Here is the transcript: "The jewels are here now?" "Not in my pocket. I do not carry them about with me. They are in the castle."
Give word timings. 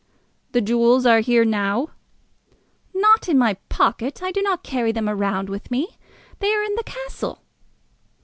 "The 0.53 0.61
jewels 0.61 1.05
are 1.05 1.19
here 1.19 1.45
now?" 1.45 1.89
"Not 2.91 3.29
in 3.29 3.37
my 3.37 3.53
pocket. 3.69 4.23
I 4.23 4.31
do 4.31 4.41
not 4.41 4.63
carry 4.63 4.91
them 4.91 5.07
about 5.07 5.47
with 5.47 5.69
me. 5.69 5.99
They 6.39 6.51
are 6.55 6.63
in 6.63 6.73
the 6.73 6.83
castle." 6.83 7.43